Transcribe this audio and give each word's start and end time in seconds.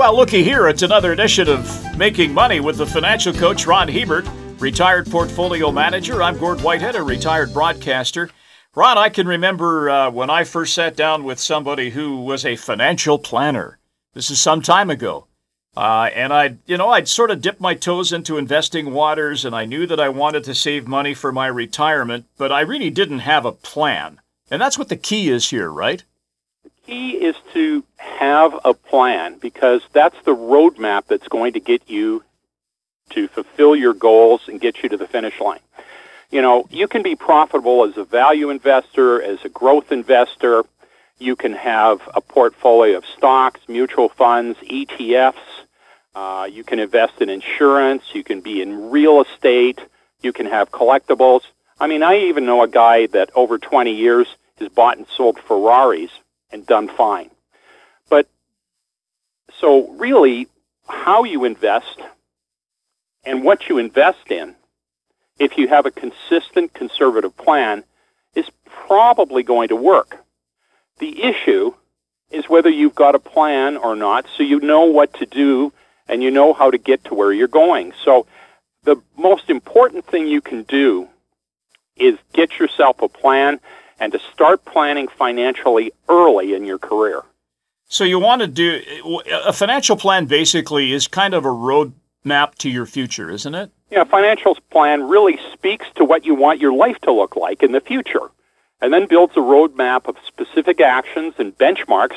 Well, 0.00 0.16
looky 0.16 0.42
here, 0.42 0.66
it's 0.66 0.80
another 0.80 1.12
edition 1.12 1.46
of 1.46 1.98
Making 1.98 2.32
Money 2.32 2.58
with 2.58 2.78
the 2.78 2.86
financial 2.86 3.34
coach 3.34 3.66
Ron 3.66 3.86
Hebert, 3.86 4.26
retired 4.58 5.10
portfolio 5.10 5.70
manager. 5.70 6.22
I'm 6.22 6.38
Gord 6.38 6.62
Whitehead, 6.62 6.96
a 6.96 7.02
retired 7.02 7.52
broadcaster. 7.52 8.30
Ron, 8.74 8.96
I 8.96 9.10
can 9.10 9.28
remember 9.28 9.90
uh, 9.90 10.10
when 10.10 10.30
I 10.30 10.44
first 10.44 10.72
sat 10.72 10.96
down 10.96 11.24
with 11.24 11.38
somebody 11.38 11.90
who 11.90 12.16
was 12.22 12.46
a 12.46 12.56
financial 12.56 13.18
planner. 13.18 13.78
This 14.14 14.30
is 14.30 14.40
some 14.40 14.62
time 14.62 14.88
ago. 14.88 15.26
Uh, 15.76 16.08
and 16.14 16.32
I, 16.32 16.56
you 16.64 16.78
know, 16.78 16.88
I'd 16.88 17.06
sort 17.06 17.30
of 17.30 17.42
dipped 17.42 17.60
my 17.60 17.74
toes 17.74 18.10
into 18.10 18.38
investing 18.38 18.94
waters, 18.94 19.44
and 19.44 19.54
I 19.54 19.66
knew 19.66 19.86
that 19.86 20.00
I 20.00 20.08
wanted 20.08 20.44
to 20.44 20.54
save 20.54 20.88
money 20.88 21.12
for 21.12 21.30
my 21.30 21.46
retirement, 21.46 22.24
but 22.38 22.50
I 22.50 22.62
really 22.62 22.88
didn't 22.88 23.18
have 23.18 23.44
a 23.44 23.52
plan. 23.52 24.22
And 24.50 24.62
that's 24.62 24.78
what 24.78 24.88
the 24.88 24.96
key 24.96 25.28
is 25.28 25.50
here, 25.50 25.70
right? 25.70 26.04
Key 26.90 27.12
is 27.12 27.36
to 27.52 27.84
have 27.98 28.52
a 28.64 28.74
plan 28.74 29.38
because 29.38 29.80
that's 29.92 30.20
the 30.24 30.34
roadmap 30.34 31.06
that's 31.06 31.28
going 31.28 31.52
to 31.52 31.60
get 31.60 31.88
you 31.88 32.24
to 33.10 33.28
fulfill 33.28 33.76
your 33.76 33.94
goals 33.94 34.48
and 34.48 34.60
get 34.60 34.82
you 34.82 34.88
to 34.88 34.96
the 34.96 35.06
finish 35.06 35.38
line. 35.38 35.60
You 36.32 36.42
know, 36.42 36.66
you 36.68 36.88
can 36.88 37.04
be 37.04 37.14
profitable 37.14 37.84
as 37.84 37.96
a 37.96 38.02
value 38.02 38.50
investor, 38.50 39.22
as 39.22 39.38
a 39.44 39.48
growth 39.48 39.92
investor. 39.92 40.64
You 41.20 41.36
can 41.36 41.52
have 41.52 42.00
a 42.12 42.20
portfolio 42.20 42.96
of 42.98 43.06
stocks, 43.06 43.60
mutual 43.68 44.08
funds, 44.08 44.58
ETFs. 44.58 45.34
Uh, 46.12 46.48
you 46.50 46.64
can 46.64 46.80
invest 46.80 47.20
in 47.20 47.30
insurance. 47.30 48.02
You 48.14 48.24
can 48.24 48.40
be 48.40 48.60
in 48.60 48.90
real 48.90 49.22
estate. 49.22 49.78
You 50.22 50.32
can 50.32 50.46
have 50.46 50.72
collectibles. 50.72 51.42
I 51.78 51.86
mean, 51.86 52.02
I 52.02 52.16
even 52.16 52.46
know 52.46 52.64
a 52.64 52.68
guy 52.68 53.06
that 53.06 53.30
over 53.36 53.58
20 53.58 53.94
years 53.94 54.26
has 54.58 54.70
bought 54.70 54.98
and 54.98 55.06
sold 55.06 55.38
Ferraris 55.38 56.10
and 56.52 56.66
done 56.66 56.88
fine. 56.88 57.30
But 58.08 58.28
so 59.60 59.88
really, 59.90 60.48
how 60.88 61.24
you 61.24 61.44
invest 61.44 62.00
and 63.24 63.44
what 63.44 63.68
you 63.68 63.78
invest 63.78 64.30
in, 64.30 64.54
if 65.38 65.56
you 65.56 65.68
have 65.68 65.86
a 65.86 65.90
consistent 65.90 66.74
conservative 66.74 67.36
plan, 67.36 67.84
is 68.34 68.46
probably 68.64 69.42
going 69.42 69.68
to 69.68 69.76
work. 69.76 70.18
The 70.98 71.22
issue 71.22 71.74
is 72.30 72.48
whether 72.48 72.68
you've 72.68 72.94
got 72.94 73.14
a 73.14 73.18
plan 73.18 73.76
or 73.76 73.96
not, 73.96 74.26
so 74.36 74.42
you 74.42 74.60
know 74.60 74.84
what 74.84 75.14
to 75.14 75.26
do 75.26 75.72
and 76.08 76.22
you 76.22 76.30
know 76.30 76.52
how 76.52 76.70
to 76.70 76.78
get 76.78 77.04
to 77.04 77.14
where 77.14 77.32
you're 77.32 77.48
going. 77.48 77.92
So 78.04 78.26
the 78.84 79.00
most 79.16 79.50
important 79.50 80.06
thing 80.06 80.26
you 80.26 80.40
can 80.40 80.62
do 80.62 81.08
is 81.96 82.18
get 82.32 82.58
yourself 82.58 83.02
a 83.02 83.08
plan 83.08 83.60
and 84.00 84.12
to 84.12 84.18
start 84.32 84.64
planning 84.64 85.06
financially 85.06 85.92
early 86.08 86.54
in 86.54 86.64
your 86.64 86.78
career. 86.78 87.22
So 87.86 88.04
you 88.04 88.18
want 88.18 88.40
to 88.40 88.46
do 88.46 88.80
a 89.30 89.52
financial 89.52 89.96
plan 89.96 90.26
basically 90.26 90.92
is 90.92 91.06
kind 91.06 91.34
of 91.34 91.44
a 91.44 91.48
roadmap 91.48 92.54
to 92.56 92.70
your 92.70 92.86
future, 92.86 93.30
isn't 93.30 93.54
it? 93.54 93.70
Yeah, 93.90 94.04
financial 94.04 94.56
plan 94.70 95.08
really 95.08 95.38
speaks 95.52 95.86
to 95.96 96.04
what 96.04 96.24
you 96.24 96.34
want 96.34 96.60
your 96.60 96.72
life 96.72 96.98
to 97.00 97.12
look 97.12 97.36
like 97.36 97.62
in 97.62 97.72
the 97.72 97.80
future 97.80 98.30
and 98.80 98.92
then 98.92 99.06
builds 99.06 99.36
a 99.36 99.40
roadmap 99.40 100.08
of 100.08 100.16
specific 100.26 100.80
actions 100.80 101.34
and 101.38 101.56
benchmarks 101.58 102.16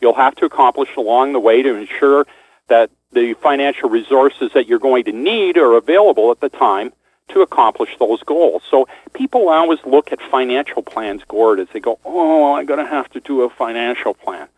you'll 0.00 0.14
have 0.14 0.34
to 0.36 0.44
accomplish 0.44 0.90
along 0.96 1.32
the 1.32 1.40
way 1.40 1.62
to 1.62 1.74
ensure 1.74 2.26
that 2.68 2.90
the 3.12 3.34
financial 3.34 3.88
resources 3.88 4.50
that 4.52 4.66
you're 4.66 4.78
going 4.78 5.04
to 5.04 5.12
need 5.12 5.56
are 5.56 5.74
available 5.76 6.30
at 6.30 6.40
the 6.40 6.48
time 6.48 6.92
to 7.28 7.40
accomplish 7.40 7.96
those 7.98 8.22
goals. 8.22 8.62
So 8.70 8.86
people 9.12 9.48
always 9.48 9.78
look 9.84 10.12
at 10.12 10.20
financial 10.20 10.82
plans, 10.82 11.22
Gord, 11.26 11.58
as 11.58 11.68
they 11.72 11.80
go, 11.80 11.98
oh, 12.04 12.54
I'm 12.54 12.66
going 12.66 12.84
to 12.84 12.90
have 12.90 13.10
to 13.10 13.20
do 13.20 13.42
a 13.42 13.50
financial 13.50 14.14
plan. 14.14 14.48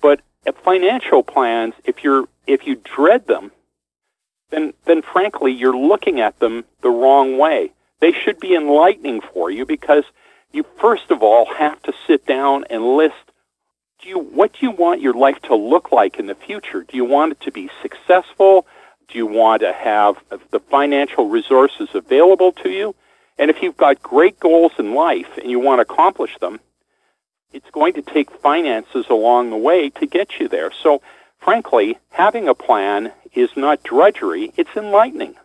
But 0.00 0.20
financial 0.64 1.22
plans, 1.22 1.74
if 1.84 2.04
you're 2.04 2.28
if 2.46 2.66
you 2.66 2.76
dread 2.76 3.26
them, 3.26 3.50
then 4.50 4.74
then 4.84 5.02
frankly 5.02 5.52
you're 5.52 5.76
looking 5.76 6.20
at 6.20 6.38
them 6.38 6.64
the 6.82 6.90
wrong 6.90 7.38
way. 7.38 7.72
They 8.00 8.12
should 8.12 8.38
be 8.38 8.54
enlightening 8.54 9.20
for 9.20 9.50
you 9.50 9.66
because 9.66 10.04
you 10.52 10.64
first 10.78 11.10
of 11.10 11.22
all 11.22 11.46
have 11.54 11.82
to 11.82 11.92
sit 12.06 12.26
down 12.26 12.64
and 12.70 12.96
list 12.96 13.14
do 14.02 14.08
you 14.10 14.18
what 14.18 14.52
do 14.52 14.58
you 14.66 14.70
want 14.70 15.00
your 15.00 15.14
life 15.14 15.40
to 15.42 15.54
look 15.54 15.90
like 15.90 16.18
in 16.18 16.26
the 16.26 16.34
future? 16.34 16.82
Do 16.82 16.96
you 16.96 17.04
want 17.04 17.32
it 17.32 17.40
to 17.42 17.50
be 17.50 17.70
successful? 17.82 18.66
Do 19.08 19.18
you 19.18 19.26
want 19.26 19.62
to 19.62 19.72
have 19.72 20.16
the 20.50 20.60
financial 20.60 21.28
resources 21.28 21.88
available 21.94 22.52
to 22.52 22.70
you? 22.70 22.94
And 23.38 23.50
if 23.50 23.62
you've 23.62 23.76
got 23.76 24.02
great 24.02 24.40
goals 24.40 24.72
in 24.78 24.94
life 24.94 25.38
and 25.38 25.50
you 25.50 25.60
want 25.60 25.78
to 25.78 25.92
accomplish 25.92 26.36
them, 26.38 26.60
it's 27.52 27.70
going 27.70 27.92
to 27.94 28.02
take 28.02 28.30
finances 28.30 29.06
along 29.08 29.50
the 29.50 29.56
way 29.56 29.90
to 29.90 30.06
get 30.06 30.40
you 30.40 30.48
there. 30.48 30.72
So, 30.72 31.02
frankly, 31.38 31.98
having 32.10 32.48
a 32.48 32.54
plan 32.54 33.12
is 33.34 33.50
not 33.56 33.82
drudgery, 33.82 34.52
it's 34.56 34.76
enlightening. 34.76 35.36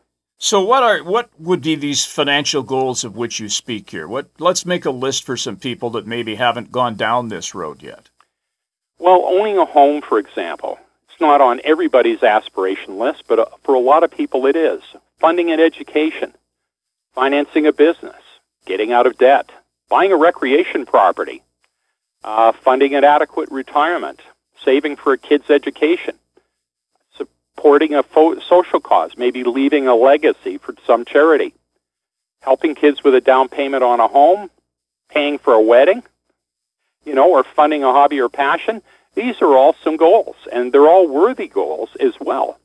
So 0.44 0.64
what 0.64 0.82
are 0.82 1.04
what 1.04 1.30
would 1.38 1.62
be 1.62 1.76
these 1.76 2.04
financial 2.04 2.64
goals 2.64 3.04
of 3.04 3.16
which 3.16 3.40
you 3.40 3.48
speak 3.48 3.92
here? 3.92 4.08
What 4.08 4.28
let's 4.40 4.66
make 4.66 4.86
a 4.86 4.90
list 4.90 5.24
for 5.24 5.38
some 5.38 5.56
people 5.56 5.92
that 5.92 6.08
maybe 6.08 6.34
haven't 6.34 6.72
gone 6.72 6.96
down 6.96 7.28
this 7.28 7.54
road 7.54 7.84
yet. 7.84 8.10
Well, 8.98 9.24
owning 9.24 9.60
a 9.60 9.66
home, 9.66 10.02
for 10.02 10.18
example, 10.18 10.80
not 11.22 11.42
on 11.42 11.62
everybody's 11.64 12.24
aspiration 12.24 12.98
list, 12.98 13.24
but 13.28 13.40
uh, 13.40 13.46
for 13.64 13.76
a 13.76 13.80
lot 13.80 14.04
of 14.04 14.12
people 14.12 14.46
it 14.48 14.56
is. 14.56 14.82
Funding 15.20 15.52
an 15.52 15.60
education, 15.60 16.34
financing 17.14 17.68
a 17.68 17.74
business, 17.74 18.22
getting 18.66 18.92
out 18.92 19.08
of 19.08 19.18
debt, 19.18 19.50
buying 19.90 20.12
a 20.12 20.18
recreation 20.18 20.86
property, 20.86 21.44
uh, 22.24 22.52
funding 22.52 22.96
an 22.96 23.04
adequate 23.04 23.50
retirement, 23.52 24.20
saving 24.64 24.96
for 24.96 25.14
a 25.14 25.18
kid's 25.18 25.50
education, 25.50 26.16
supporting 27.16 27.94
a 27.94 28.04
fo- 28.04 28.40
social 28.40 28.80
cause, 28.80 29.12
maybe 29.18 29.44
leaving 29.44 29.88
a 29.88 29.96
legacy 29.96 30.58
for 30.58 30.76
some 30.86 31.06
charity, 31.06 31.54
helping 32.42 32.76
kids 32.76 33.04
with 33.04 33.16
a 33.16 33.22
down 33.22 33.48
payment 33.48 33.84
on 33.84 34.00
a 34.00 34.08
home, 34.08 34.50
paying 35.10 35.38
for 35.38 35.54
a 35.54 35.62
wedding, 35.62 36.04
you 37.06 37.14
know, 37.14 37.32
or 37.32 37.44
funding 37.44 37.84
a 37.84 37.92
hobby 37.92 38.20
or 38.20 38.30
passion. 38.30 38.82
These 39.16 39.42
are 39.42 39.56
all 39.56 39.76
some 39.84 39.98
goals, 39.98 40.36
and 40.52 40.72
they're 40.72 40.88
all 40.88 41.08
worthy 41.08 41.48
goals 41.48 41.90
as 42.00 42.14
well. 42.20 42.60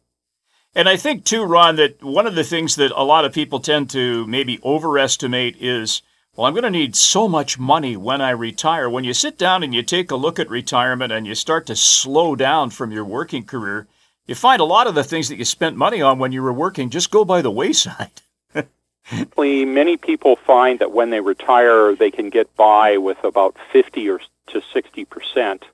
And 0.74 0.88
I 0.88 0.96
think, 0.96 1.24
too, 1.24 1.42
Ron, 1.42 1.76
that 1.76 2.02
one 2.02 2.26
of 2.26 2.34
the 2.34 2.44
things 2.44 2.76
that 2.76 2.92
a 2.94 3.02
lot 3.02 3.24
of 3.24 3.32
people 3.32 3.60
tend 3.60 3.90
to 3.90 4.26
maybe 4.26 4.60
overestimate 4.62 5.56
is 5.60 6.02
well, 6.36 6.46
I'm 6.46 6.52
going 6.52 6.64
to 6.64 6.70
need 6.70 6.94
so 6.94 7.28
much 7.28 7.58
money 7.58 7.96
when 7.96 8.20
I 8.20 8.28
retire. 8.28 8.90
When 8.90 9.04
you 9.04 9.14
sit 9.14 9.38
down 9.38 9.62
and 9.62 9.74
you 9.74 9.82
take 9.82 10.10
a 10.10 10.16
look 10.16 10.38
at 10.38 10.50
retirement 10.50 11.10
and 11.10 11.26
you 11.26 11.34
start 11.34 11.64
to 11.66 11.76
slow 11.76 12.36
down 12.36 12.68
from 12.68 12.92
your 12.92 13.06
working 13.06 13.44
career, 13.44 13.86
you 14.26 14.34
find 14.34 14.60
a 14.60 14.64
lot 14.64 14.86
of 14.86 14.94
the 14.94 15.02
things 15.02 15.30
that 15.30 15.36
you 15.36 15.46
spent 15.46 15.78
money 15.78 16.02
on 16.02 16.18
when 16.18 16.32
you 16.32 16.42
were 16.42 16.52
working 16.52 16.90
just 16.90 17.10
go 17.10 17.24
by 17.24 17.40
the 17.40 17.50
wayside. 17.50 18.20
Many 19.38 19.96
people 19.96 20.36
find 20.36 20.78
that 20.80 20.92
when 20.92 21.08
they 21.08 21.20
retire, 21.20 21.94
they 21.94 22.10
can 22.10 22.28
get 22.28 22.54
by 22.54 22.98
with 22.98 23.24
about 23.24 23.56
50 23.72 24.06
or 24.10 24.20
to 24.48 24.60
60 24.74 25.04
percent 25.06 25.64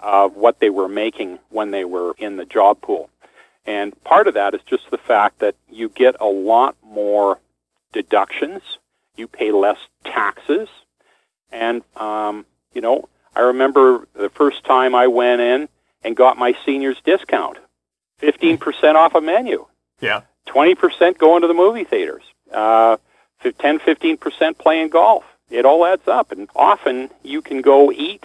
of 0.00 0.36
what 0.36 0.60
they 0.60 0.70
were 0.70 0.88
making 0.88 1.38
when 1.50 1.70
they 1.70 1.84
were 1.84 2.14
in 2.18 2.36
the 2.36 2.44
job 2.44 2.80
pool. 2.80 3.10
And 3.66 4.02
part 4.04 4.26
of 4.26 4.34
that 4.34 4.54
is 4.54 4.62
just 4.66 4.90
the 4.90 4.98
fact 4.98 5.40
that 5.40 5.54
you 5.70 5.88
get 5.88 6.16
a 6.20 6.26
lot 6.26 6.76
more 6.82 7.38
deductions, 7.92 8.62
you 9.16 9.28
pay 9.28 9.52
less 9.52 9.78
taxes, 10.04 10.68
and 11.52 11.82
um, 11.96 12.46
you 12.72 12.80
know, 12.80 13.08
I 13.34 13.40
remember 13.40 14.06
the 14.14 14.30
first 14.30 14.64
time 14.64 14.94
I 14.94 15.06
went 15.06 15.40
in 15.40 15.68
and 16.02 16.16
got 16.16 16.38
my 16.38 16.54
seniors 16.64 17.00
discount. 17.04 17.58
15% 18.20 18.94
off 18.94 19.14
a 19.14 19.20
menu. 19.20 19.66
Yeah. 20.00 20.22
20% 20.48 21.18
going 21.18 21.42
to 21.42 21.48
the 21.48 21.54
movie 21.54 21.84
theaters. 21.84 22.22
Uh, 22.52 22.96
10, 23.42 23.78
15% 23.78 24.58
playing 24.58 24.88
golf. 24.88 25.24
It 25.48 25.64
all 25.64 25.84
adds 25.84 26.06
up. 26.08 26.32
And 26.32 26.48
often 26.54 27.10
you 27.22 27.42
can 27.42 27.60
go 27.60 27.90
eat 27.92 28.24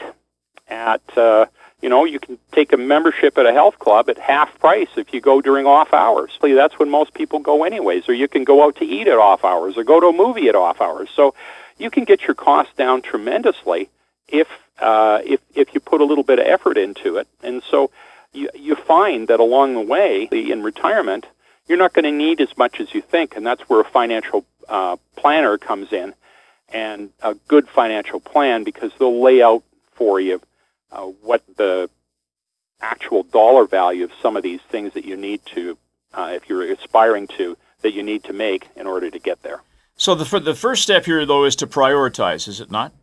at, 0.67 1.01
uh, 1.17 1.45
you 1.85 1.89
know, 1.89 2.03
you 2.03 2.19
can 2.19 2.39
take 2.51 2.73
a 2.73 2.77
membership 2.77 3.37
at 3.37 3.45
a 3.45 3.53
health 3.53 3.77
club 3.77 4.09
at 4.09 4.17
half 4.17 4.57
price 4.57 4.87
if 4.97 5.13
you 5.13 5.21
go 5.21 5.39
during 5.39 5.67
off 5.67 5.93
hours. 5.93 6.31
That's 6.41 6.79
when 6.79 6.89
most 6.89 7.13
people 7.13 7.37
go 7.37 7.63
anyways. 7.63 8.09
Or 8.09 8.13
you 8.13 8.27
can 8.27 8.43
go 8.43 8.65
out 8.65 8.77
to 8.77 8.85
eat 8.85 9.07
at 9.07 9.19
off 9.19 9.45
hours 9.45 9.77
or 9.77 9.83
go 9.83 9.99
to 9.99 10.07
a 10.07 10.11
movie 10.11 10.49
at 10.49 10.55
off 10.55 10.81
hours. 10.81 11.11
So 11.15 11.35
you 11.77 11.91
can 11.91 12.03
get 12.03 12.23
your 12.23 12.33
costs 12.33 12.73
down 12.75 13.03
tremendously 13.03 13.91
if, 14.27 14.47
uh, 14.79 15.19
if, 15.23 15.41
if 15.53 15.75
you 15.75 15.79
put 15.79 16.01
a 16.01 16.05
little 16.05 16.23
bit 16.23 16.39
of 16.39 16.47
effort 16.47 16.75
into 16.79 17.17
it. 17.17 17.27
And 17.43 17.61
so, 17.69 17.91
you, 18.33 18.49
you 18.55 18.73
find 18.73 19.27
that 19.27 19.39
along 19.39 19.75
the 19.75 19.81
way, 19.81 20.27
in 20.31 20.63
retirement, 20.63 21.27
you're 21.67 21.77
not 21.77 21.93
going 21.93 22.05
to 22.05 22.11
need 22.11 22.41
as 22.41 22.57
much 22.57 22.79
as 22.79 22.95
you 22.95 23.01
think, 23.01 23.35
and 23.35 23.45
that's 23.45 23.61
where 23.69 23.81
a 23.81 23.85
financial 23.85 24.43
uh, 24.67 24.97
planner 25.15 25.59
comes 25.59 25.93
in, 25.93 26.15
and 26.73 27.11
a 27.21 27.35
good 27.47 27.69
financial 27.69 28.19
plan 28.19 28.63
because 28.63 28.91
they'll 28.97 29.21
lay 29.21 29.43
out 29.43 29.61
for 29.93 30.19
you 30.19 30.41
uh, 30.91 31.01
what 31.01 31.43
the 31.57 31.89
actual 32.81 33.23
dollar 33.23 33.65
value 33.65 34.03
of 34.03 34.11
some 34.21 34.35
of 34.37 34.43
these 34.43 34.61
things 34.69 34.93
that 34.93 35.05
you 35.05 35.15
need 35.15 35.41
to, 35.45 35.77
uh, 36.13 36.31
if 36.33 36.49
you're 36.49 36.63
aspiring 36.71 37.27
to, 37.27 37.57
that 37.81 37.93
you 37.93 38.03
need 38.03 38.23
to 38.23 38.33
make 38.33 38.67
in 38.75 38.87
order 38.87 39.09
to 39.09 39.19
get 39.19 39.41
there. 39.43 39.61
So 39.97 40.13
the 40.15 40.39
the 40.39 40.55
first 40.55 40.83
step 40.83 41.05
here, 41.05 41.25
though, 41.25 41.45
is 41.45 41.55
to 41.57 41.67
prioritize. 41.67 42.47
Is 42.47 42.59
it 42.59 42.69
not? 42.69 42.93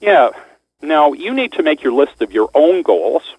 Yeah. 0.00 0.30
Now 0.80 1.12
you 1.12 1.32
need 1.32 1.52
to 1.52 1.62
make 1.62 1.82
your 1.82 1.92
list 1.92 2.20
of 2.20 2.32
your 2.32 2.50
own 2.54 2.82
goals 2.82 3.36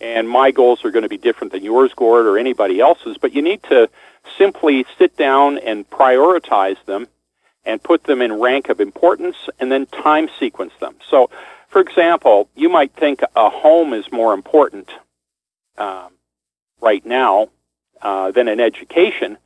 and 0.00 0.28
my 0.28 0.50
goals 0.50 0.84
are 0.84 0.90
going 0.90 1.02
to 1.02 1.08
be 1.08 1.18
different 1.18 1.52
than 1.52 1.62
yours, 1.62 1.92
Gord, 1.94 2.26
or 2.26 2.38
anybody 2.38 2.80
else's, 2.80 3.18
but 3.18 3.34
you 3.34 3.42
need 3.42 3.62
to 3.64 3.88
simply 4.38 4.86
sit 4.98 5.16
down 5.16 5.58
and 5.58 5.88
prioritize 5.88 6.82
them 6.86 7.06
and 7.64 7.82
put 7.82 8.04
them 8.04 8.22
in 8.22 8.40
rank 8.40 8.70
of 8.70 8.80
importance 8.80 9.36
and 9.58 9.70
then 9.70 9.86
time 9.86 10.28
sequence 10.38 10.72
them. 10.80 10.96
So, 11.08 11.30
for 11.70 11.80
example, 11.80 12.48
you 12.54 12.68
might 12.68 12.92
think 12.94 13.20
a 13.34 13.48
home 13.48 13.94
is 13.94 14.10
more 14.12 14.34
important 14.34 14.90
um, 15.78 16.12
right 16.80 17.04
now 17.06 17.48
uh, 18.02 18.32
than 18.32 18.48
an 18.48 18.60
education, 18.60 19.38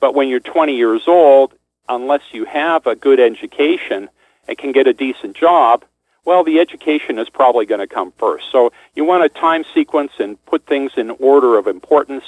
but 0.00 0.14
when 0.14 0.28
you're 0.28 0.40
20 0.40 0.74
years 0.74 1.02
old, 1.06 1.52
unless 1.88 2.22
you 2.32 2.44
have 2.46 2.86
a 2.86 2.96
good 2.96 3.20
education 3.20 4.08
and 4.48 4.58
can 4.58 4.72
get 4.72 4.86
a 4.86 4.92
decent 4.92 5.36
job, 5.36 5.84
well, 6.24 6.42
the 6.42 6.58
education 6.58 7.18
is 7.18 7.28
probably 7.28 7.66
going 7.66 7.80
to 7.80 7.86
come 7.86 8.12
first. 8.18 8.46
So 8.50 8.72
you 8.94 9.04
want 9.04 9.24
a 9.24 9.28
time 9.28 9.64
sequence 9.74 10.12
and 10.18 10.44
put 10.46 10.66
things 10.66 10.92
in 10.96 11.10
order 11.10 11.56
of 11.58 11.66
importance 11.66 12.24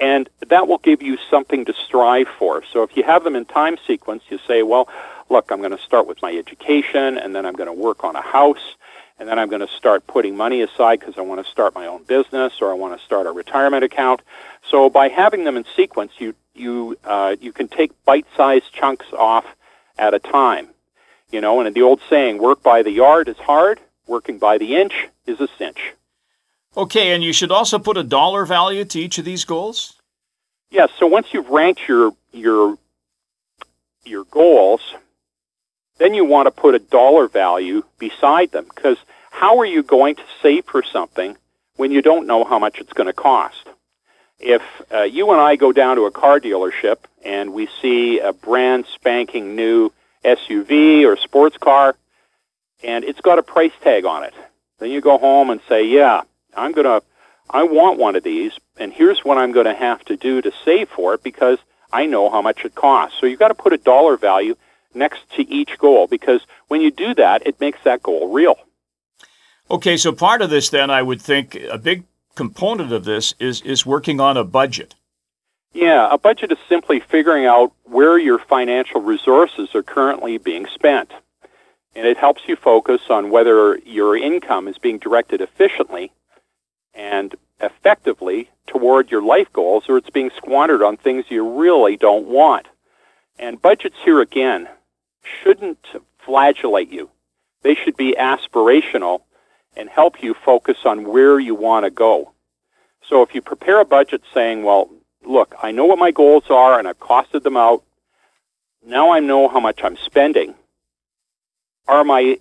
and 0.00 0.28
that 0.48 0.66
will 0.66 0.78
give 0.78 1.02
you 1.02 1.18
something 1.30 1.64
to 1.66 1.74
strive 1.86 2.26
for. 2.38 2.62
So 2.72 2.82
if 2.82 2.96
you 2.96 3.04
have 3.04 3.24
them 3.24 3.36
in 3.36 3.44
time 3.44 3.76
sequence, 3.86 4.22
you 4.28 4.38
say, 4.46 4.62
well, 4.62 4.88
look, 5.28 5.50
I'm 5.50 5.58
going 5.58 5.76
to 5.76 5.82
start 5.82 6.06
with 6.06 6.20
my 6.22 6.32
education, 6.32 7.18
and 7.18 7.34
then 7.34 7.46
I'm 7.46 7.54
going 7.54 7.66
to 7.68 7.72
work 7.72 8.04
on 8.04 8.16
a 8.16 8.22
house, 8.22 8.76
and 9.18 9.28
then 9.28 9.38
I'm 9.38 9.48
going 9.48 9.66
to 9.66 9.72
start 9.72 10.06
putting 10.06 10.36
money 10.36 10.62
aside 10.62 11.00
because 11.00 11.18
I 11.18 11.22
want 11.22 11.44
to 11.44 11.50
start 11.50 11.74
my 11.74 11.86
own 11.86 12.02
business 12.04 12.54
or 12.60 12.70
I 12.70 12.74
want 12.74 12.98
to 12.98 13.04
start 13.04 13.26
a 13.26 13.32
retirement 13.32 13.84
account. 13.84 14.22
So 14.68 14.90
by 14.90 15.08
having 15.08 15.44
them 15.44 15.56
in 15.56 15.64
sequence, 15.76 16.12
you 16.18 16.34
you 16.54 16.96
uh, 17.04 17.36
you 17.40 17.52
can 17.52 17.68
take 17.68 17.92
bite-sized 18.04 18.72
chunks 18.72 19.06
off 19.12 19.44
at 19.98 20.14
a 20.14 20.18
time. 20.18 20.68
You 21.30 21.40
know, 21.40 21.60
and 21.60 21.74
the 21.74 21.82
old 21.82 22.00
saying, 22.08 22.38
"Work 22.38 22.62
by 22.62 22.82
the 22.82 22.90
yard 22.90 23.28
is 23.28 23.38
hard; 23.38 23.80
working 24.06 24.38
by 24.38 24.58
the 24.58 24.76
inch 24.76 25.08
is 25.26 25.40
a 25.40 25.48
cinch." 25.58 25.94
Okay, 26.76 27.12
and 27.12 27.22
you 27.22 27.32
should 27.32 27.52
also 27.52 27.78
put 27.78 27.96
a 27.96 28.02
dollar 28.02 28.44
value 28.44 28.84
to 28.84 29.00
each 29.00 29.18
of 29.18 29.24
these 29.24 29.44
goals? 29.44 29.94
Yes, 30.70 30.90
so 30.98 31.06
once 31.06 31.28
you've 31.32 31.50
ranked 31.50 31.88
your 31.88 32.12
your 32.32 32.76
your 34.04 34.24
goals, 34.24 34.80
then 35.98 36.14
you 36.14 36.24
want 36.24 36.46
to 36.46 36.50
put 36.50 36.74
a 36.74 36.78
dollar 36.78 37.28
value 37.28 37.82
beside 37.98 38.50
them 38.50 38.66
because 38.74 38.98
how 39.30 39.58
are 39.58 39.66
you 39.66 39.82
going 39.82 40.16
to 40.16 40.22
save 40.42 40.64
for 40.64 40.82
something 40.82 41.36
when 41.76 41.90
you 41.90 42.02
don't 42.02 42.26
know 42.26 42.44
how 42.44 42.58
much 42.58 42.78
it's 42.78 42.92
going 42.92 43.06
to 43.06 43.12
cost? 43.12 43.66
If 44.38 44.62
uh, 44.92 45.02
you 45.02 45.30
and 45.30 45.40
I 45.40 45.56
go 45.56 45.72
down 45.72 45.96
to 45.96 46.06
a 46.06 46.10
car 46.10 46.40
dealership 46.40 46.96
and 47.24 47.52
we 47.52 47.68
see 47.80 48.18
a 48.18 48.32
brand 48.32 48.86
spanking 48.94 49.56
new 49.56 49.92
SUV 50.24 51.04
or 51.04 51.16
sports 51.16 51.56
car 51.56 51.96
and 52.82 53.04
it's 53.04 53.20
got 53.20 53.38
a 53.38 53.42
price 53.42 53.72
tag 53.82 54.04
on 54.04 54.24
it, 54.24 54.34
then 54.78 54.90
you 54.90 55.00
go 55.00 55.18
home 55.18 55.50
and 55.50 55.60
say, 55.68 55.84
yeah, 55.86 56.22
I'm 56.54 56.72
going 56.72 56.84
to, 56.84 57.02
I 57.48 57.64
want 57.64 57.98
one 57.98 58.16
of 58.16 58.22
these, 58.22 58.52
and 58.76 58.92
here's 58.92 59.24
what 59.24 59.38
I'm 59.38 59.52
going 59.52 59.66
to 59.66 59.74
have 59.74 60.04
to 60.06 60.16
do 60.16 60.42
to 60.42 60.52
save 60.64 60.88
for 60.88 61.14
it 61.14 61.22
because 61.22 61.58
I 61.92 62.06
know 62.06 62.30
how 62.30 62.42
much 62.42 62.64
it 62.64 62.74
costs. 62.74 63.18
So 63.20 63.26
you've 63.26 63.38
got 63.38 63.48
to 63.48 63.54
put 63.54 63.72
a 63.72 63.78
dollar 63.78 64.16
value 64.16 64.56
next 64.94 65.30
to 65.36 65.48
each 65.50 65.78
goal 65.78 66.06
because 66.06 66.42
when 66.68 66.80
you 66.80 66.90
do 66.90 67.14
that, 67.14 67.46
it 67.46 67.60
makes 67.60 67.78
that 67.84 68.02
goal 68.02 68.32
real. 68.32 68.56
Okay, 69.70 69.96
so 69.96 70.12
part 70.12 70.42
of 70.42 70.50
this, 70.50 70.68
then, 70.68 70.90
I 70.90 71.02
would 71.02 71.22
think 71.22 71.54
a 71.70 71.78
big 71.78 72.04
component 72.34 72.92
of 72.92 73.04
this 73.04 73.34
is 73.38 73.60
is 73.62 73.86
working 73.86 74.20
on 74.20 74.36
a 74.36 74.44
budget. 74.44 74.94
Yeah, 75.72 76.08
a 76.12 76.18
budget 76.18 76.52
is 76.52 76.58
simply 76.68 77.00
figuring 77.00 77.46
out 77.46 77.72
where 77.82 78.18
your 78.18 78.38
financial 78.38 79.00
resources 79.00 79.74
are 79.74 79.82
currently 79.82 80.38
being 80.38 80.66
spent. 80.66 81.12
And 81.96 82.06
it 82.06 82.16
helps 82.16 82.42
you 82.46 82.56
focus 82.56 83.02
on 83.10 83.30
whether 83.30 83.78
your 83.78 84.16
income 84.16 84.68
is 84.68 84.78
being 84.78 84.98
directed 84.98 85.40
efficiently 85.40 86.12
and 86.92 87.34
effectively 87.60 88.50
toward 88.66 89.10
your 89.10 89.22
life 89.22 89.52
goals 89.52 89.84
or 89.88 89.96
it's 89.96 90.10
being 90.10 90.30
squandered 90.36 90.82
on 90.82 90.96
things 90.96 91.24
you 91.28 91.48
really 91.48 91.96
don't 91.96 92.26
want. 92.26 92.66
And 93.38 93.60
budgets 93.60 93.96
here 94.04 94.20
again 94.20 94.68
shouldn't 95.24 95.84
flagellate 96.24 96.90
you. 96.90 97.10
They 97.62 97.74
should 97.74 97.96
be 97.96 98.14
aspirational 98.18 99.22
and 99.76 99.88
help 99.88 100.22
you 100.22 100.34
focus 100.34 100.78
on 100.84 101.08
where 101.08 101.38
you 101.38 101.54
want 101.54 101.84
to 101.84 101.90
go. 101.90 102.32
So 103.08 103.22
if 103.22 103.34
you 103.34 103.42
prepare 103.42 103.80
a 103.80 103.84
budget 103.84 104.22
saying, 104.32 104.62
well, 104.62 104.90
look, 105.24 105.54
I 105.62 105.72
know 105.72 105.86
what 105.86 105.98
my 105.98 106.10
goals 106.10 106.44
are 106.50 106.78
and 106.78 106.86
I've 106.86 107.00
costed 107.00 107.42
them 107.42 107.56
out. 107.56 107.82
Now 108.84 109.10
I 109.10 109.20
know 109.20 109.48
how 109.48 109.60
much 109.60 109.80
I'm 109.82 109.96
spending. 109.96 110.54
Are 111.86 112.04
my 112.04 112.38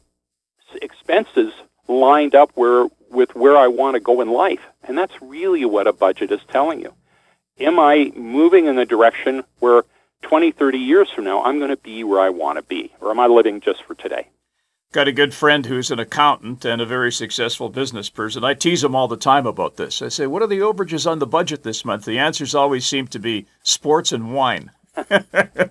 expenses 0.82 1.54
lined 1.88 2.36
up 2.36 2.52
where 2.56 2.88
with 3.14 3.36
where 3.36 3.56
I 3.56 3.68
want 3.68 3.96
to 3.96 4.00
go 4.00 4.22
in 4.22 4.32
life. 4.32 4.62
And 4.84 4.98
that's 4.98 5.22
really 5.22 5.66
what 5.66 5.88
a 5.88 5.94
budget 5.94 6.32
is 6.32 6.42
telling 6.50 6.82
you. 6.82 6.94
Am 7.60 7.80
I 7.80 8.12
moving 8.16 8.66
in 8.66 8.76
the 8.76 8.86
direction 8.86 9.44
where 9.60 9.84
20, 10.24 10.52
30 10.52 10.78
years 10.78 11.10
from 11.12 11.26
now, 11.26 11.44
I'm 11.44 11.60
going 11.60 11.70
to 11.70 11.78
be 11.78 12.04
where 12.04 12.20
I 12.20 12.30
want 12.30 12.58
to 12.58 12.64
be? 12.64 12.92
Or 13.00 13.12
am 13.12 13.20
I 13.20 13.28
living 13.28 13.62
just 13.62 13.84
for 13.84 13.94
today? 13.94 14.28
Got 14.92 15.08
a 15.08 15.12
good 15.12 15.34
friend 15.34 15.66
who's 15.66 15.90
an 15.90 16.00
accountant 16.00 16.66
and 16.66 16.80
a 16.82 16.86
very 16.86 17.12
successful 17.12 17.70
business 17.70 18.10
person. 18.10 18.44
I 18.44 18.54
tease 18.54 18.84
him 18.84 18.96
all 18.96 19.08
the 19.08 19.18
time 19.18 19.48
about 19.48 19.76
this. 19.76 20.02
I 20.02 20.10
say, 20.10 20.28
What 20.28 20.44
are 20.44 20.48
the 20.48 20.60
overages 20.60 21.10
on 21.10 21.20
the 21.20 21.26
budget 21.26 21.64
this 21.64 21.84
month? 21.84 22.06
The 22.06 22.20
answers 22.20 22.54
always 22.54 22.86
seem 22.86 23.08
to 23.08 23.20
be 23.20 23.48
sports 23.64 24.12
and 24.12 24.34
wine. 24.34 24.72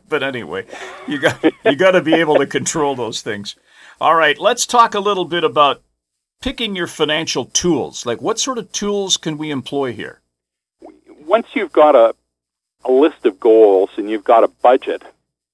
but 0.09 0.23
anyway, 0.25 0.67
you 1.07 1.21
got 1.21 1.45
you 1.65 1.77
got 1.77 1.93
to 1.93 2.01
be 2.03 2.15
able 2.15 2.37
to 2.37 2.47
control 2.47 2.97
those 2.97 3.21
things. 3.21 3.55
All 4.01 4.17
right, 4.17 4.37
let's 4.39 4.67
talk 4.67 4.95
a 4.95 5.01
little 5.01 5.25
bit 5.25 5.45
about 5.45 5.83
picking 6.41 6.75
your 6.75 6.89
financial 6.89 7.45
tools. 7.45 8.05
Like, 8.05 8.21
what 8.21 8.41
sort 8.41 8.59
of 8.59 8.73
tools 8.73 9.17
can 9.17 9.39
we 9.39 9.51
employ 9.51 9.93
here? 9.93 10.21
Once 11.25 11.47
you've 11.55 11.73
got 11.73 11.95
a, 11.95 12.15
a 12.85 12.91
list 12.91 13.25
of 13.25 13.41
goals 13.41 13.91
and 13.97 14.11
you've 14.11 14.25
got 14.25 14.45
a 14.45 14.49
budget, 14.49 15.03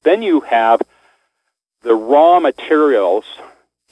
then 0.03 0.23
you 0.23 0.41
have 0.41 0.81
the 1.83 1.95
raw 1.95 2.41
materials 2.41 3.25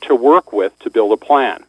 to 0.03 0.15
work 0.15 0.53
with 0.53 0.79
to 0.81 0.91
build 0.91 1.13
a 1.13 1.17
plan. 1.17 1.65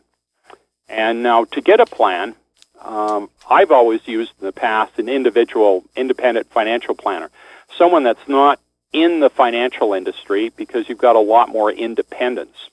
And 0.90 1.22
now, 1.22 1.46
to 1.46 1.62
get 1.62 1.80
a 1.80 1.86
plan, 1.86 2.36
um, 2.82 3.30
I've 3.50 3.72
always 3.72 4.08
used 4.08 4.32
in 4.40 4.46
the 4.46 4.54
past 4.54 4.98
an 5.00 5.10
individual, 5.10 5.84
independent 5.96 6.50
financial 6.50 6.96
planner, 6.96 7.30
someone 7.78 8.04
that's 8.04 8.28
not 8.28 8.60
in 8.94 9.20
the 9.20 9.30
financial 9.30 9.94
industry 9.94 10.50
because 10.56 10.88
you've 10.88 10.98
got 10.98 11.16
a 11.16 11.20
lot 11.20 11.50
more 11.50 11.72
independence 11.72 12.70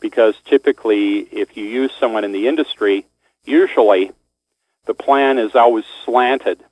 because 0.00 0.34
typically 0.44 1.18
if 1.32 1.56
you 1.56 1.64
use 1.64 1.92
someone 1.98 2.24
in 2.24 2.32
the 2.32 2.46
industry, 2.46 3.04
usually 3.44 4.12
the 4.86 4.94
plan 4.94 5.38
is 5.38 5.54
always 5.54 5.84
slanted 6.04 6.62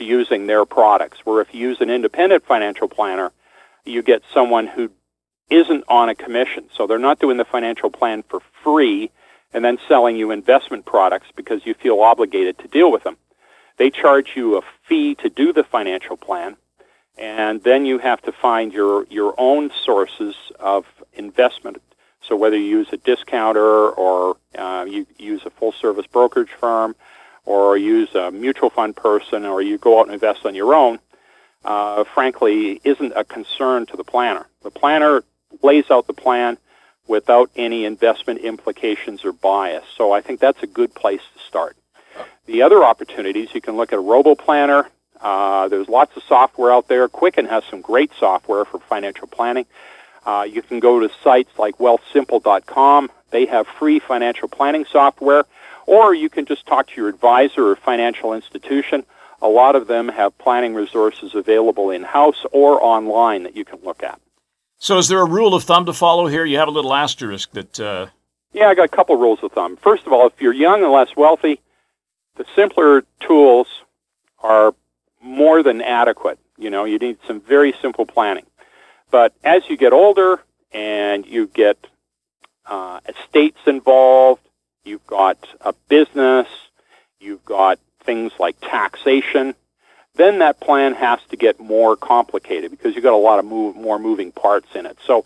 using 0.00 0.46
their 0.46 0.64
products. 0.64 1.18
Where 1.24 1.40
if 1.40 1.54
you 1.54 1.68
use 1.68 1.80
an 1.80 1.90
independent 1.90 2.44
financial 2.44 2.88
planner, 2.88 3.32
you 3.84 4.02
get 4.02 4.22
someone 4.32 4.66
who 4.66 4.90
isn't 5.48 5.84
on 5.88 6.08
a 6.08 6.14
commission. 6.14 6.68
So 6.74 6.86
they're 6.86 6.98
not 6.98 7.18
doing 7.18 7.36
the 7.36 7.44
financial 7.44 7.90
plan 7.90 8.22
for 8.22 8.40
free 8.62 9.10
and 9.52 9.64
then 9.64 9.78
selling 9.88 10.16
you 10.16 10.30
investment 10.30 10.84
products 10.84 11.28
because 11.34 11.66
you 11.66 11.74
feel 11.74 12.00
obligated 12.00 12.58
to 12.58 12.68
deal 12.68 12.92
with 12.92 13.02
them. 13.02 13.16
They 13.78 13.90
charge 13.90 14.32
you 14.36 14.56
a 14.56 14.62
fee 14.86 15.14
to 15.16 15.28
do 15.28 15.52
the 15.52 15.64
financial 15.64 16.16
plan, 16.16 16.56
and 17.16 17.62
then 17.62 17.86
you 17.86 17.98
have 17.98 18.20
to 18.22 18.32
find 18.32 18.72
your, 18.72 19.06
your 19.10 19.34
own 19.38 19.70
sources 19.84 20.36
of 20.60 20.84
investment 21.14 21.82
so 22.22 22.36
whether 22.36 22.56
you 22.56 22.64
use 22.64 22.88
a 22.92 22.96
discounter 22.98 23.90
or 23.90 24.36
uh, 24.56 24.84
you 24.88 25.06
use 25.18 25.42
a 25.46 25.50
full 25.50 25.72
service 25.72 26.06
brokerage 26.06 26.50
firm 26.50 26.94
or 27.44 27.76
use 27.76 28.14
a 28.14 28.30
mutual 28.30 28.70
fund 28.70 28.96
person 28.96 29.44
or 29.44 29.62
you 29.62 29.78
go 29.78 30.00
out 30.00 30.06
and 30.06 30.14
invest 30.14 30.44
on 30.44 30.54
your 30.54 30.74
own, 30.74 30.98
uh, 31.64 32.04
frankly, 32.04 32.80
isn't 32.84 33.12
a 33.16 33.24
concern 33.24 33.86
to 33.86 33.96
the 33.96 34.04
planner. 34.04 34.46
The 34.62 34.70
planner 34.70 35.24
lays 35.62 35.90
out 35.90 36.06
the 36.06 36.14
plan 36.14 36.58
without 37.06 37.50
any 37.56 37.84
investment 37.84 38.40
implications 38.40 39.24
or 39.24 39.32
bias. 39.32 39.84
So 39.96 40.12
I 40.12 40.20
think 40.20 40.40
that's 40.40 40.62
a 40.62 40.66
good 40.66 40.94
place 40.94 41.22
to 41.34 41.42
start. 41.42 41.76
The 42.46 42.62
other 42.62 42.84
opportunities, 42.84 43.54
you 43.54 43.60
can 43.60 43.76
look 43.76 43.92
at 43.92 43.98
a 43.98 44.02
robo 44.02 44.34
planner. 44.34 44.88
Uh, 45.20 45.68
there's 45.68 45.88
lots 45.88 46.16
of 46.16 46.22
software 46.22 46.72
out 46.72 46.88
there. 46.88 47.08
Quicken 47.08 47.46
has 47.46 47.64
some 47.64 47.80
great 47.80 48.12
software 48.18 48.64
for 48.64 48.78
financial 48.78 49.26
planning. 49.26 49.66
Uh, 50.24 50.46
you 50.48 50.62
can 50.62 50.80
go 50.80 51.00
to 51.00 51.10
sites 51.22 51.50
like 51.58 51.78
wealthsimple.com. 51.78 53.10
They 53.30 53.46
have 53.46 53.66
free 53.66 53.98
financial 54.00 54.48
planning 54.48 54.84
software, 54.84 55.44
or 55.90 56.14
you 56.14 56.30
can 56.30 56.46
just 56.46 56.66
talk 56.66 56.86
to 56.86 56.92
your 56.96 57.08
advisor 57.08 57.66
or 57.66 57.74
financial 57.74 58.32
institution. 58.32 59.04
A 59.42 59.48
lot 59.48 59.74
of 59.74 59.88
them 59.88 60.06
have 60.06 60.38
planning 60.38 60.72
resources 60.72 61.34
available 61.34 61.90
in 61.90 62.04
house 62.04 62.46
or 62.52 62.80
online 62.80 63.42
that 63.42 63.56
you 63.56 63.64
can 63.64 63.80
look 63.82 64.04
at. 64.04 64.20
So, 64.78 64.98
is 64.98 65.08
there 65.08 65.20
a 65.20 65.24
rule 65.24 65.52
of 65.52 65.64
thumb 65.64 65.86
to 65.86 65.92
follow 65.92 66.28
here? 66.28 66.44
You 66.44 66.58
have 66.58 66.68
a 66.68 66.70
little 66.70 66.94
asterisk 66.94 67.50
that. 67.52 67.80
Uh... 67.80 68.06
Yeah, 68.52 68.68
I 68.68 68.74
got 68.76 68.84
a 68.84 68.96
couple 68.96 69.16
rules 69.16 69.40
of 69.42 69.50
thumb. 69.50 69.76
First 69.76 70.06
of 70.06 70.12
all, 70.12 70.28
if 70.28 70.40
you're 70.40 70.52
young 70.52 70.84
and 70.84 70.92
less 70.92 71.16
wealthy, 71.16 71.60
the 72.36 72.44
simpler 72.54 73.02
tools 73.18 73.66
are 74.44 74.74
more 75.20 75.64
than 75.64 75.82
adequate. 75.82 76.38
You 76.56 76.70
know, 76.70 76.84
you 76.84 76.98
need 76.98 77.18
some 77.26 77.40
very 77.40 77.74
simple 77.82 78.06
planning. 78.06 78.46
But 79.10 79.34
as 79.42 79.68
you 79.68 79.76
get 79.76 79.92
older 79.92 80.40
and 80.70 81.26
you 81.26 81.48
get 81.48 81.84
uh, 82.66 83.00
estates 83.08 83.58
involved, 83.66 84.42
you've 84.84 85.06
got 85.06 85.38
a 85.60 85.74
business, 85.88 86.46
you've 87.18 87.44
got 87.44 87.78
things 88.04 88.32
like 88.38 88.56
taxation, 88.60 89.54
then 90.16 90.40
that 90.40 90.60
plan 90.60 90.94
has 90.94 91.20
to 91.30 91.36
get 91.36 91.60
more 91.60 91.96
complicated 91.96 92.70
because 92.70 92.94
you've 92.94 93.04
got 93.04 93.12
a 93.12 93.16
lot 93.16 93.38
of 93.38 93.44
move, 93.44 93.76
more 93.76 93.98
moving 93.98 94.32
parts 94.32 94.68
in 94.74 94.86
it. 94.86 94.98
So 95.06 95.24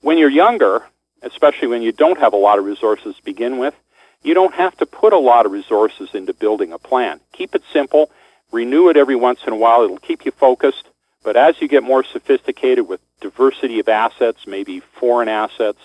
when 0.00 0.18
you're 0.18 0.30
younger, 0.30 0.84
especially 1.22 1.68
when 1.68 1.82
you 1.82 1.92
don't 1.92 2.18
have 2.18 2.32
a 2.32 2.36
lot 2.36 2.58
of 2.58 2.64
resources 2.64 3.16
to 3.16 3.24
begin 3.24 3.58
with, 3.58 3.74
you 4.22 4.34
don't 4.34 4.54
have 4.54 4.76
to 4.78 4.86
put 4.86 5.12
a 5.12 5.18
lot 5.18 5.46
of 5.46 5.52
resources 5.52 6.10
into 6.14 6.34
building 6.34 6.72
a 6.72 6.78
plan. 6.78 7.20
Keep 7.32 7.54
it 7.54 7.62
simple, 7.72 8.10
renew 8.52 8.88
it 8.88 8.96
every 8.96 9.16
once 9.16 9.40
in 9.46 9.52
a 9.52 9.56
while, 9.56 9.82
it'll 9.82 9.98
keep 9.98 10.24
you 10.24 10.30
focused. 10.30 10.86
But 11.22 11.36
as 11.36 11.60
you 11.60 11.68
get 11.68 11.82
more 11.82 12.04
sophisticated 12.04 12.86
with 12.86 13.00
diversity 13.20 13.80
of 13.80 13.88
assets, 13.88 14.46
maybe 14.46 14.80
foreign 14.80 15.28
assets, 15.28 15.80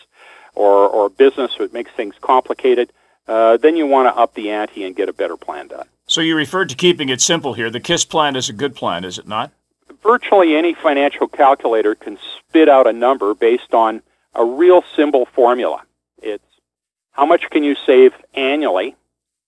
or, 0.54 0.88
or 0.88 1.10
business 1.10 1.52
that 1.60 1.74
makes 1.74 1.92
things 1.92 2.16
complicated, 2.22 2.92
uh, 3.28 3.58
then 3.58 3.76
you 3.76 3.88
want 3.88 4.14
to 4.14 4.20
up 4.20 4.34
the 4.34 4.50
ante 4.50 4.84
and 4.84 4.96
get 4.96 5.10
a 5.10 5.14
better 5.14 5.38
plan 5.38 5.68
done. 5.68 5.88
So 6.08 6.22
you 6.22 6.36
referred 6.36 6.70
to 6.70 6.76
keeping 6.76 7.10
it 7.10 7.22
simple 7.22 7.54
here. 7.54 7.70
The 7.70 7.80
KISS 7.80 8.06
plan 8.06 8.36
is 8.36 8.50
a 8.50 8.54
good 8.54 8.76
plan, 8.76 9.04
is 9.04 9.18
it 9.18 9.28
not? 9.28 9.52
Virtually 10.04 10.56
any 10.56 10.74
financial 10.74 11.28
calculator 11.28 11.96
can 11.96 12.20
spit 12.38 12.70
out 12.70 12.86
a 12.86 12.94
number 12.94 13.34
based 13.34 13.74
on 13.74 14.04
a 14.36 14.46
real 14.46 14.84
simple 14.96 15.26
formula. 15.26 15.82
It's 16.22 16.44
how 17.12 17.26
much 17.26 17.50
can 17.50 17.64
you 17.64 17.76
save 17.76 18.14
annually, 18.34 18.96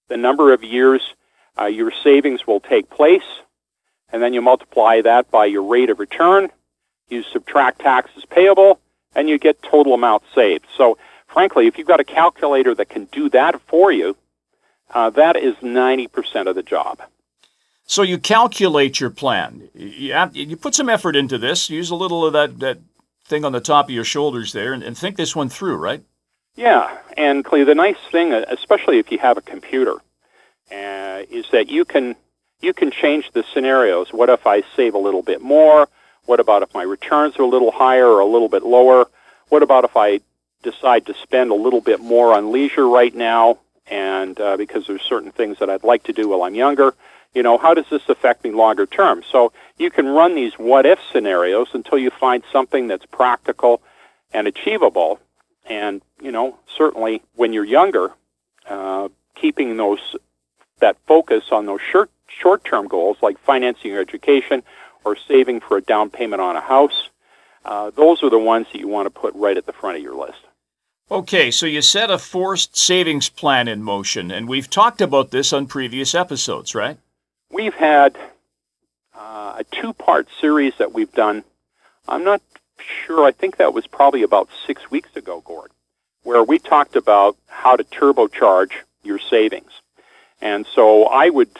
the 0.07 0.17
number 0.17 0.53
of 0.53 0.63
years 0.63 1.13
uh, 1.59 1.65
your 1.65 1.91
savings 2.03 2.47
will 2.47 2.59
take 2.59 2.89
place, 2.89 3.41
and 4.09 4.21
then 4.21 4.33
you 4.33 4.41
multiply 4.41 5.01
that 5.01 5.29
by 5.29 5.45
your 5.45 5.63
rate 5.63 5.89
of 5.89 5.99
return. 5.99 6.49
You 7.09 7.23
subtract 7.23 7.79
taxes 7.79 8.25
payable, 8.25 8.79
and 9.15 9.27
you 9.29 9.37
get 9.37 9.61
total 9.63 9.93
amount 9.93 10.23
saved. 10.33 10.65
So, 10.75 10.97
frankly, 11.27 11.67
if 11.67 11.77
you've 11.77 11.87
got 11.87 11.99
a 11.99 12.05
calculator 12.05 12.73
that 12.75 12.89
can 12.89 13.05
do 13.05 13.29
that 13.29 13.61
for 13.61 13.91
you, 13.91 14.15
uh, 14.93 15.09
that 15.11 15.35
is 15.35 15.55
90% 15.55 16.47
of 16.47 16.55
the 16.55 16.63
job. 16.63 17.01
So 17.85 18.01
you 18.01 18.17
calculate 18.17 18.99
your 18.99 19.09
plan. 19.09 19.69
You, 19.73 20.29
you 20.33 20.57
put 20.57 20.75
some 20.75 20.89
effort 20.89 21.15
into 21.15 21.37
this. 21.37 21.69
Use 21.69 21.89
a 21.89 21.95
little 21.95 22.25
of 22.25 22.33
that, 22.33 22.59
that 22.59 22.79
thing 23.25 23.45
on 23.45 23.53
the 23.53 23.61
top 23.61 23.85
of 23.85 23.91
your 23.91 24.03
shoulders 24.03 24.51
there 24.53 24.73
and, 24.73 24.83
and 24.83 24.97
think 24.97 25.15
this 25.15 25.35
one 25.35 25.49
through, 25.49 25.75
right? 25.75 26.03
Yeah, 26.55 26.97
and 27.15 27.45
Clee, 27.45 27.63
the 27.63 27.75
nice 27.75 27.97
thing, 28.11 28.33
especially 28.33 28.97
if 28.97 29.11
you 29.11 29.19
have 29.19 29.37
a 29.37 29.41
computer, 29.41 29.93
uh, 30.71 31.21
is 31.29 31.45
that 31.51 31.69
you 31.69 31.85
can 31.85 32.15
you 32.59 32.73
can 32.73 32.89
change 32.89 33.31
the 33.33 33.43
scenarios. 33.53 34.11
What 34.11 34.29
if 34.29 34.47
I 34.47 34.63
save 34.75 34.95
a 34.95 34.97
little 34.97 35.21
bit 35.21 35.41
more? 35.41 35.87
What 36.25 36.39
about 36.39 36.63
if 36.63 36.73
my 36.73 36.81
returns 36.81 37.37
are 37.37 37.43
a 37.43 37.47
little 37.47 37.71
higher 37.71 38.07
or 38.07 38.19
a 38.19 38.25
little 38.25 38.49
bit 38.49 38.63
lower? 38.63 39.07
What 39.49 39.61
about 39.61 39.83
if 39.83 39.95
I 39.95 40.21
decide 40.63 41.05
to 41.05 41.13
spend 41.13 41.51
a 41.51 41.55
little 41.55 41.81
bit 41.81 41.99
more 41.99 42.33
on 42.33 42.51
leisure 42.51 42.87
right 42.87 43.13
now, 43.13 43.59
and 43.87 44.39
uh, 44.39 44.57
because 44.57 44.87
there's 44.87 45.01
certain 45.01 45.31
things 45.31 45.59
that 45.59 45.69
I'd 45.69 45.83
like 45.83 46.03
to 46.03 46.13
do 46.13 46.29
while 46.29 46.43
I'm 46.43 46.55
younger? 46.55 46.93
You 47.33 47.43
know, 47.43 47.57
how 47.57 47.73
does 47.73 47.85
this 47.89 48.07
affect 48.09 48.43
me 48.43 48.51
longer 48.51 48.85
term? 48.85 49.23
So 49.31 49.51
you 49.77 49.91
can 49.91 50.07
run 50.07 50.35
these 50.35 50.53
what 50.53 50.85
if 50.85 50.99
scenarios 51.11 51.67
until 51.73 51.97
you 51.97 52.09
find 52.09 52.43
something 52.51 52.87
that's 52.87 53.05
practical 53.05 53.81
and 54.33 54.47
achievable. 54.47 55.19
And, 55.65 56.01
you 56.21 56.31
know, 56.31 56.57
certainly 56.77 57.21
when 57.35 57.53
you're 57.53 57.65
younger, 57.65 58.13
uh, 58.67 59.09
keeping 59.35 59.77
those 59.77 60.15
that 60.79 60.97
focus 61.07 61.45
on 61.51 61.65
those 61.65 61.81
short 61.81 62.09
short 62.27 62.63
term 62.63 62.87
goals 62.87 63.17
like 63.21 63.37
financing 63.39 63.91
your 63.91 64.01
education 64.01 64.63
or 65.03 65.15
saving 65.15 65.59
for 65.59 65.77
a 65.77 65.81
down 65.81 66.09
payment 66.09 66.41
on 66.41 66.55
a 66.55 66.61
house, 66.61 67.09
uh, 67.67 67.91
those 67.91 68.23
are 68.23 68.29
the 68.29 68.39
ones 68.39 68.65
that 68.71 68.79
you 68.79 68.87
want 68.87 69.05
to 69.05 69.09
put 69.09 69.35
right 69.35 69.57
at 69.57 69.65
the 69.65 69.73
front 69.73 69.97
of 69.97 70.03
your 70.03 70.15
list. 70.15 70.39
Okay, 71.11 71.51
so 71.51 71.65
you 71.65 71.81
set 71.81 72.09
a 72.09 72.17
forced 72.17 72.77
savings 72.77 73.29
plan 73.29 73.67
in 73.67 73.83
motion, 73.83 74.31
and 74.31 74.47
we've 74.47 74.69
talked 74.69 75.01
about 75.01 75.31
this 75.31 75.53
on 75.53 75.67
previous 75.67 76.15
episodes, 76.15 76.73
right? 76.73 76.97
We've 77.51 77.73
had 77.73 78.17
uh, 79.13 79.55
a 79.59 79.65
two 79.71 79.93
part 79.93 80.27
series 80.39 80.73
that 80.79 80.93
we've 80.93 81.11
done. 81.11 81.43
I'm 82.07 82.23
not 82.23 82.41
sure, 83.05 83.25
I 83.25 83.31
think 83.31 83.57
that 83.57 83.73
was 83.73 83.85
probably 83.85 84.23
about 84.23 84.49
six 84.65 84.89
weeks 84.89 85.15
ago, 85.15 85.41
Gord, 85.45 85.71
where 86.23 86.43
we 86.43 86.59
talked 86.59 86.95
about 86.95 87.37
how 87.47 87.75
to 87.75 87.83
turbocharge 87.83 88.71
your 89.03 89.19
savings. 89.19 89.71
And 90.41 90.65
so 90.65 91.05
I 91.05 91.29
would 91.29 91.57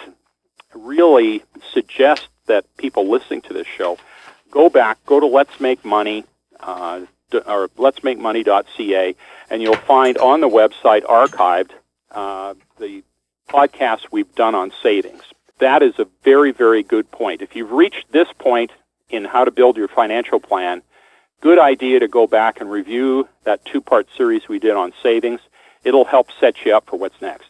really 0.73 1.43
suggest 1.73 2.27
that 2.45 2.65
people 2.77 3.09
listening 3.09 3.41
to 3.41 3.53
this 3.53 3.67
show 3.67 3.97
go 4.51 4.69
back, 4.69 4.97
go 5.05 5.19
to 5.19 5.25
Let's 5.25 5.59
Make 5.59 5.83
Money, 5.85 6.25
uh, 6.59 7.01
or 7.33 7.67
letsmakemoney.ca, 7.69 9.15
and 9.49 9.61
you'll 9.61 9.75
find 9.75 10.17
on 10.17 10.41
the 10.41 10.49
website 10.49 11.03
archived 11.03 11.71
uh, 12.11 12.53
the 12.79 13.03
podcasts 13.49 14.07
we've 14.11 14.33
done 14.35 14.55
on 14.55 14.71
savings. 14.81 15.23
That 15.59 15.81
is 15.81 15.97
a 15.99 16.07
very, 16.23 16.51
very 16.51 16.83
good 16.83 17.09
point. 17.11 17.41
If 17.41 17.55
you've 17.55 17.71
reached 17.71 18.11
this 18.11 18.27
point 18.37 18.71
in 19.09 19.25
how 19.25 19.45
to 19.45 19.51
build 19.51 19.77
your 19.77 19.87
financial 19.87 20.39
plan, 20.39 20.81
good 21.41 21.59
idea 21.59 21.99
to 21.99 22.07
go 22.07 22.27
back 22.27 22.61
and 22.61 22.69
review 22.69 23.27
that 23.43 23.65
two 23.65 23.81
part 23.81 24.07
series 24.15 24.47
we 24.47 24.59
did 24.59 24.75
on 24.75 24.93
savings. 25.01 25.41
It'll 25.83 26.05
help 26.05 26.29
set 26.39 26.65
you 26.65 26.75
up 26.75 26.87
for 26.87 26.97
what's 26.97 27.21
next. 27.21 27.46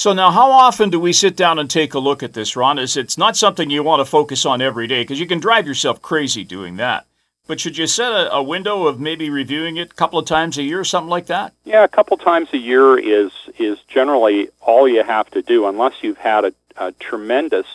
So 0.00 0.14
now, 0.14 0.30
how 0.30 0.50
often 0.50 0.88
do 0.88 0.98
we 0.98 1.12
sit 1.12 1.36
down 1.36 1.58
and 1.58 1.68
take 1.68 1.92
a 1.92 1.98
look 1.98 2.22
at 2.22 2.32
this, 2.32 2.56
Ron? 2.56 2.78
Is 2.78 2.96
it's 2.96 3.18
not 3.18 3.36
something 3.36 3.68
you 3.68 3.82
want 3.82 4.00
to 4.00 4.06
focus 4.06 4.46
on 4.46 4.62
every 4.62 4.86
day 4.86 5.02
because 5.02 5.20
you 5.20 5.26
can 5.26 5.40
drive 5.40 5.66
yourself 5.66 6.00
crazy 6.00 6.42
doing 6.42 6.76
that. 6.78 7.04
But 7.46 7.60
should 7.60 7.76
you 7.76 7.86
set 7.86 8.10
a, 8.10 8.32
a, 8.32 8.42
window 8.42 8.86
of 8.86 8.98
maybe 8.98 9.28
reviewing 9.28 9.76
it 9.76 9.90
a 9.90 9.94
couple 9.94 10.18
of 10.18 10.24
times 10.24 10.56
a 10.56 10.62
year, 10.62 10.80
or 10.80 10.84
something 10.84 11.10
like 11.10 11.26
that? 11.26 11.52
Yeah, 11.66 11.84
a 11.84 11.88
couple 11.88 12.16
times 12.16 12.48
a 12.54 12.56
year 12.56 12.98
is 12.98 13.30
is 13.58 13.78
generally 13.88 14.48
all 14.62 14.88
you 14.88 15.02
have 15.02 15.30
to 15.32 15.42
do, 15.42 15.66
unless 15.66 15.92
you've 16.00 16.16
had 16.16 16.46
a, 16.46 16.54
a 16.78 16.92
tremendous 16.92 17.66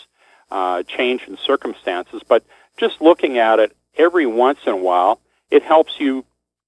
uh, 0.50 0.82
change 0.82 1.28
in 1.28 1.38
circumstances. 1.38 2.24
But 2.28 2.44
just 2.76 3.02
looking 3.02 3.38
at 3.38 3.60
it 3.60 3.78
every 3.98 4.26
once 4.26 4.62
in 4.66 4.74
a 4.74 4.78
while, 4.78 5.20
it 5.52 5.62
helps 5.62 6.00
you 6.00 6.26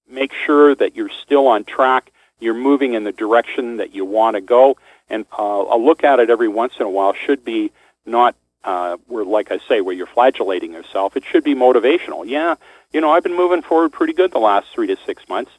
make 0.08 0.34
sure 0.34 0.76
that 0.76 0.96
you're 0.96 1.10
still 1.10 1.48
on 1.48 1.64
track. 1.64 2.12
You're 2.40 2.54
moving 2.54 2.94
in 2.94 3.06
the 3.06 3.12
direction 3.12 3.78
that 3.78 3.96
you 3.96 4.06
want 4.06 4.36
to 4.36 4.42
go 4.42 4.78
and 5.10 5.26
uh, 5.38 5.66
a 5.70 5.78
look 5.78 6.04
at 6.04 6.20
it 6.20 6.30
every 6.30 6.48
once 6.48 6.74
in 6.80 6.86
a 6.86 6.90
while 6.90 7.14
should 7.14 7.44
be 7.44 7.72
not 8.06 8.36
uh, 8.64 8.98
where, 9.08 9.24
like 9.24 9.52
I 9.52 9.60
say, 9.68 9.82
where 9.82 9.96
you're 9.96 10.08
flagellating 10.08 10.74
yourself. 10.74 11.16
It 11.16 11.24
should 11.24 11.44
be 11.44 11.56
motivational. 11.56 12.28
Yeah, 12.28 12.56
you 12.92 13.02
know, 13.02 13.12
I've 13.12 13.24
been 13.24 13.36
moving 13.36 13.62
forward 13.62 13.92
pretty 13.92 14.14
good 14.14 14.32
the 14.32 14.40
last 14.40 14.68
three 14.74 14.88
to 14.88 14.98
six 15.06 15.28
months, 15.30 15.52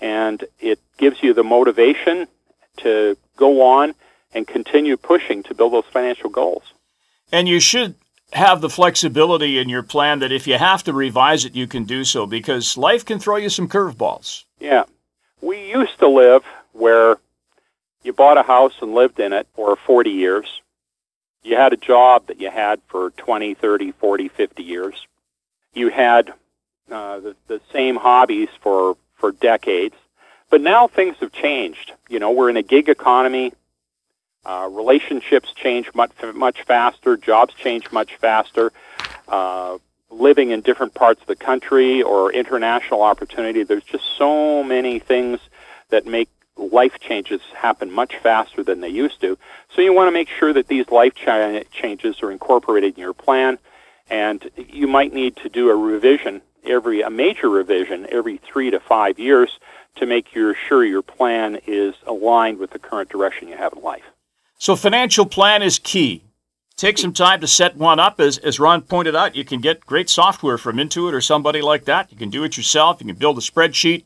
and 0.00 0.44
it 0.58 0.78
gives 0.98 1.22
you 1.22 1.34
the 1.34 1.44
motivation 1.44 2.26
to 2.78 3.16
go 3.36 3.62
on 3.62 3.94
and 4.32 4.46
continue 4.46 4.96
pushing 4.96 5.42
to 5.44 5.54
build 5.54 5.72
those 5.72 5.84
financial 5.92 6.30
goals. 6.30 6.62
And 7.32 7.48
you 7.48 7.60
should 7.60 7.94
have 8.32 8.60
the 8.60 8.70
flexibility 8.70 9.58
in 9.58 9.68
your 9.68 9.82
plan 9.82 10.20
that 10.20 10.32
if 10.32 10.46
you 10.46 10.56
have 10.56 10.82
to 10.84 10.92
revise 10.92 11.44
it, 11.44 11.54
you 11.54 11.66
can 11.66 11.84
do 11.84 12.04
so 12.04 12.26
because 12.26 12.76
life 12.76 13.04
can 13.04 13.18
throw 13.18 13.36
you 13.36 13.48
some 13.48 13.68
curveballs. 13.68 14.44
Yeah. 14.58 14.84
We 15.40 15.70
used 15.70 15.98
to 15.98 16.08
live 16.08 16.44
where 16.72 17.16
you 18.02 18.12
bought 18.12 18.38
a 18.38 18.42
house 18.42 18.74
and 18.80 18.94
lived 18.94 19.20
in 19.20 19.32
it 19.32 19.46
for 19.54 19.76
40 19.76 20.10
years. 20.10 20.60
You 21.42 21.56
had 21.56 21.72
a 21.72 21.76
job 21.76 22.26
that 22.26 22.40
you 22.40 22.50
had 22.50 22.80
for 22.88 23.10
20, 23.10 23.54
30, 23.54 23.92
40, 23.92 24.28
50 24.28 24.62
years. 24.62 25.06
You 25.74 25.88
had 25.88 26.32
uh, 26.90 27.20
the, 27.20 27.36
the 27.46 27.60
same 27.72 27.96
hobbies 27.96 28.48
for, 28.60 28.96
for 29.14 29.32
decades. 29.32 29.94
But 30.50 30.60
now 30.60 30.88
things 30.88 31.16
have 31.20 31.32
changed. 31.32 31.92
You 32.08 32.18
know, 32.18 32.32
we're 32.32 32.50
in 32.50 32.56
a 32.56 32.62
gig 32.62 32.88
economy. 32.88 33.52
Uh, 34.44 34.68
relationships 34.70 35.52
change 35.52 35.94
much, 35.94 36.10
much 36.34 36.62
faster. 36.62 37.16
Jobs 37.16 37.54
change 37.54 37.92
much 37.92 38.16
faster. 38.16 38.72
Uh, 39.28 39.78
living 40.10 40.50
in 40.50 40.60
different 40.60 40.94
parts 40.94 41.20
of 41.20 41.26
the 41.28 41.36
country 41.36 42.02
or 42.02 42.32
international 42.32 43.02
opportunity, 43.02 43.62
there's 43.62 43.84
just 43.84 44.04
so 44.18 44.64
many 44.64 44.98
things 44.98 45.38
that 45.90 46.06
make 46.06 46.28
life 46.60 46.98
changes 47.00 47.40
happen 47.54 47.90
much 47.90 48.16
faster 48.16 48.62
than 48.62 48.80
they 48.80 48.88
used 48.88 49.20
to. 49.20 49.38
So 49.74 49.82
you 49.82 49.94
want 49.94 50.08
to 50.08 50.12
make 50.12 50.28
sure 50.28 50.52
that 50.52 50.68
these 50.68 50.88
life 50.90 51.14
ch- 51.14 51.70
changes 51.72 52.22
are 52.22 52.30
incorporated 52.30 52.94
in 52.94 53.00
your 53.00 53.14
plan, 53.14 53.58
and 54.08 54.50
you 54.56 54.86
might 54.86 55.12
need 55.12 55.36
to 55.36 55.48
do 55.48 55.70
a 55.70 55.76
revision 55.76 56.42
every 56.64 57.00
a 57.00 57.10
major 57.10 57.48
revision 57.48 58.06
every 58.10 58.36
three 58.36 58.70
to 58.70 58.78
five 58.80 59.18
years 59.18 59.58
to 59.96 60.06
make 60.06 60.34
your, 60.34 60.54
sure 60.54 60.84
your 60.84 61.02
plan 61.02 61.58
is 61.66 61.94
aligned 62.06 62.58
with 62.58 62.70
the 62.70 62.78
current 62.78 63.08
direction 63.08 63.48
you 63.48 63.56
have 63.56 63.72
in 63.72 63.82
life. 63.82 64.04
So 64.58 64.76
financial 64.76 65.26
plan 65.26 65.62
is 65.62 65.78
key. 65.78 66.22
Take 66.76 66.96
some 66.96 67.12
time 67.12 67.40
to 67.40 67.46
set 67.46 67.76
one 67.76 67.98
up. 67.98 68.20
As, 68.20 68.38
as 68.38 68.60
Ron 68.60 68.82
pointed 68.82 69.16
out, 69.16 69.34
you 69.34 69.44
can 69.44 69.60
get 69.60 69.84
great 69.84 70.08
software 70.08 70.56
from 70.58 70.76
Intuit 70.76 71.12
or 71.12 71.20
somebody 71.20 71.60
like 71.60 71.84
that. 71.86 72.10
You 72.10 72.16
can 72.16 72.30
do 72.30 72.44
it 72.44 72.56
yourself. 72.56 73.00
You 73.00 73.06
can 73.06 73.16
build 73.16 73.36
a 73.36 73.42
spreadsheet 73.42 74.04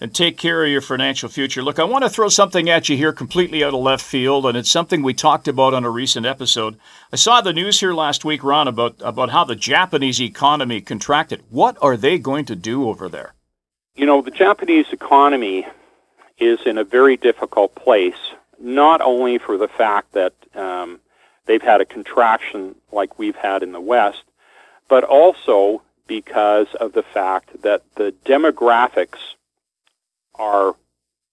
and 0.00 0.14
take 0.14 0.38
care 0.38 0.64
of 0.64 0.70
your 0.70 0.80
financial 0.80 1.28
future. 1.28 1.62
Look, 1.62 1.78
I 1.78 1.84
want 1.84 2.04
to 2.04 2.10
throw 2.10 2.28
something 2.28 2.70
at 2.70 2.88
you 2.88 2.96
here 2.96 3.12
completely 3.12 3.64
out 3.64 3.74
of 3.74 3.80
left 3.80 4.04
field, 4.04 4.46
and 4.46 4.56
it's 4.56 4.70
something 4.70 5.02
we 5.02 5.14
talked 5.14 5.48
about 5.48 5.74
on 5.74 5.84
a 5.84 5.90
recent 5.90 6.24
episode. 6.24 6.78
I 7.12 7.16
saw 7.16 7.40
the 7.40 7.52
news 7.52 7.80
here 7.80 7.92
last 7.92 8.24
week, 8.24 8.44
Ron, 8.44 8.68
about, 8.68 8.96
about 9.00 9.30
how 9.30 9.44
the 9.44 9.56
Japanese 9.56 10.20
economy 10.20 10.80
contracted. 10.80 11.42
What 11.50 11.76
are 11.82 11.96
they 11.96 12.18
going 12.18 12.44
to 12.46 12.56
do 12.56 12.88
over 12.88 13.08
there? 13.08 13.34
You 13.96 14.06
know, 14.06 14.22
the 14.22 14.30
Japanese 14.30 14.86
economy 14.92 15.66
is 16.38 16.60
in 16.64 16.78
a 16.78 16.84
very 16.84 17.16
difficult 17.16 17.74
place, 17.74 18.18
not 18.60 19.00
only 19.00 19.38
for 19.38 19.56
the 19.56 19.66
fact 19.66 20.12
that 20.12 20.32
um, 20.54 21.00
they've 21.46 21.62
had 21.62 21.80
a 21.80 21.84
contraction 21.84 22.76
like 22.92 23.18
we've 23.18 23.36
had 23.36 23.64
in 23.64 23.72
the 23.72 23.80
West, 23.80 24.22
but 24.88 25.02
also 25.02 25.82
because 26.06 26.72
of 26.76 26.92
the 26.92 27.02
fact 27.02 27.62
that 27.62 27.82
the 27.96 28.14
demographics 28.24 29.18
are 30.38 30.74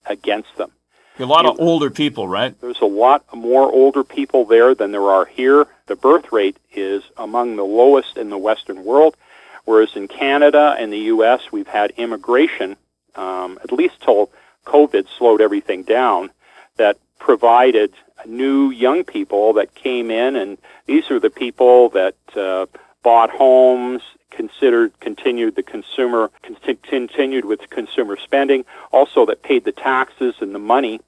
against 0.05 0.55
them. 0.57 0.71
A 1.17 1.25
lot 1.25 1.45
of 1.45 1.59
older 1.59 1.89
people, 1.89 2.27
right? 2.27 2.59
There's 2.59 2.81
a 2.81 2.85
lot 2.85 3.23
more 3.33 3.71
older 3.71 4.03
people 4.03 4.43
there 4.43 4.75
than 4.75 4.91
there 4.91 5.09
are 5.09 5.25
here. 5.25 5.65
The 5.87 5.95
birth 5.95 6.31
rate 6.33 6.57
is 6.73 7.03
among 7.15 7.55
the 7.55 7.63
lowest 7.63 8.17
in 8.17 8.29
the 8.29 8.37
Western 8.37 8.83
world, 8.83 9.15
whereas 9.63 9.95
in 9.95 10.09
Canada 10.09 10.75
and 10.77 10.91
the 10.91 10.99
U.S., 11.15 11.53
we've 11.53 11.67
had 11.67 11.91
immigration, 11.91 12.75
um, 13.15 13.57
at 13.63 13.71
least 13.71 14.01
till 14.01 14.29
COVID 14.65 15.07
slowed 15.17 15.39
everything 15.39 15.83
down, 15.83 16.31
that 16.75 16.97
provided 17.17 17.93
new 18.25 18.69
young 18.69 19.05
people 19.05 19.53
that 19.53 19.73
came 19.73 20.11
in, 20.11 20.35
and 20.35 20.57
these 20.85 21.09
are 21.11 21.19
the 21.19 21.29
people 21.29 21.89
that 21.89 22.15
uh, 22.35 22.65
bought 23.05 23.29
homes, 23.29 24.01
considered 24.31 24.99
continued 24.99 25.55
the 25.55 25.61
consumer 25.61 26.31
continued 26.41 27.45
with 27.45 27.69
consumer 27.69 28.17
spending, 28.17 28.65
also 28.91 29.27
that 29.27 29.43
paid 29.43 29.63
the 29.63 29.71
taxes 29.71 30.33
and 30.41 30.55
the 30.55 30.59
money 30.59 30.99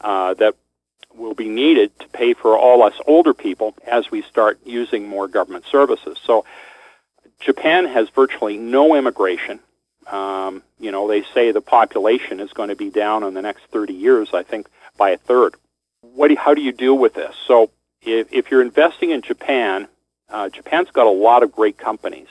uh, 0.00 0.32
that 0.34 0.54
will 1.12 1.34
be 1.34 1.48
needed 1.48 1.90
to 1.98 2.08
pay 2.10 2.34
for 2.34 2.56
all 2.56 2.84
us 2.84 2.94
older 3.04 3.34
people 3.34 3.74
as 3.84 4.12
we 4.12 4.22
start 4.22 4.60
using 4.64 5.08
more 5.08 5.26
government 5.26 5.64
services. 5.66 6.16
So 6.24 6.44
Japan 7.40 7.84
has 7.86 8.08
virtually 8.10 8.56
no 8.56 8.94
immigration. 8.94 9.58
Um, 10.06 10.62
you 10.78 10.92
know, 10.92 11.08
they 11.08 11.24
say 11.34 11.50
the 11.50 11.60
population 11.60 12.38
is 12.38 12.52
going 12.52 12.68
to 12.68 12.76
be 12.76 12.90
down 12.90 13.24
in 13.24 13.34
the 13.34 13.42
next 13.42 13.64
30 13.72 13.92
years, 13.92 14.28
I 14.32 14.44
think, 14.44 14.68
by 14.96 15.10
a 15.10 15.18
third. 15.18 15.56
What 16.02 16.28
do 16.28 16.36
how 16.36 16.54
do 16.54 16.62
you 16.62 16.70
deal 16.70 16.96
with 16.96 17.14
this? 17.14 17.34
So 17.48 17.72
if, 18.02 18.32
if 18.32 18.52
you're 18.52 18.62
investing 18.62 19.10
in 19.10 19.20
Japan, 19.20 19.88
uh, 20.30 20.48
Japan's 20.48 20.90
got 20.90 21.06
a 21.06 21.10
lot 21.10 21.42
of 21.42 21.52
great 21.52 21.78
companies. 21.78 22.28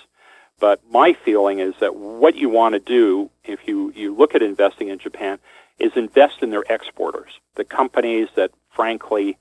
But 0.60 0.82
my 0.92 1.14
feeling 1.14 1.60
is 1.60 1.74
that 1.80 1.96
what 1.96 2.36
you 2.36 2.50
want 2.50 2.74
to 2.74 2.80
do 2.80 3.30
if 3.44 3.60
you, 3.66 3.94
you 3.96 4.14
look 4.14 4.36
at 4.36 4.42
investing 4.42 4.90
in 4.90 5.00
Japan 5.00 5.40
is 5.80 5.94
invest 5.96 6.42
in 6.42 6.50
their 6.50 6.66
exporters, 6.70 7.40
the 7.56 7.64
companies 7.64 8.28
that 8.36 8.52
frankly 8.76 9.38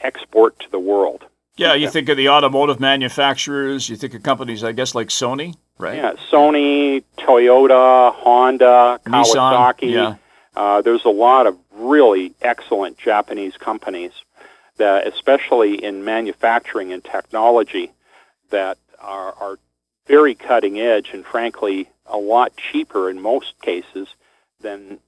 export 0.00 0.58
to 0.60 0.70
the 0.70 0.78
world. 0.78 1.24
Yeah, 1.56 1.74
you 1.74 1.88
think 1.88 2.08
of 2.08 2.16
the 2.16 2.28
automotive 2.30 2.80
manufacturers, 2.80 3.88
you 3.88 3.96
think 3.96 4.14
of 4.14 4.22
companies, 4.22 4.64
I 4.64 4.72
guess, 4.72 4.94
like 4.94 5.08
Sony, 5.08 5.54
right? 5.78 5.96
Yeah, 5.96 6.14
Sony, 6.32 7.04
Toyota, 7.16 8.12
Honda, 8.12 9.00
Kawasaki. 9.04 9.80
Nissan, 9.80 9.92
yeah. 9.92 10.16
Uh, 10.56 10.82
there's 10.82 11.04
a 11.04 11.10
lot 11.10 11.46
of 11.46 11.56
really 11.72 12.34
excellent 12.42 12.98
Japanese 12.98 13.56
companies 13.56 14.12
that, 14.76 15.06
especially 15.06 15.82
in 15.82 16.04
manufacturing 16.04 16.92
and 16.92 17.04
technology, 17.04 17.92
that 18.50 18.78
are, 19.00 19.32
are 19.34 19.58
very 20.06 20.34
cutting 20.34 20.78
edge 20.78 21.10
and 21.12 21.24
frankly 21.24 21.88
a 22.06 22.16
lot 22.18 22.56
cheaper 22.56 23.08
in 23.08 23.20
most 23.20 23.60
cases 23.62 24.08
than 24.60 24.98